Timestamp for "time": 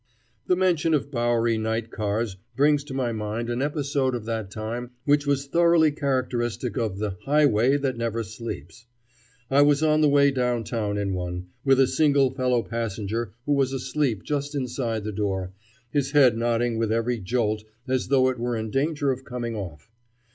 4.49-4.89